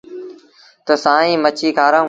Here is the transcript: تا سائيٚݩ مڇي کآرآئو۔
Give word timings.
تا 0.85 0.93
سائيٚݩ 1.03 1.41
مڇي 1.43 1.69
کآرآئو۔ 1.77 1.99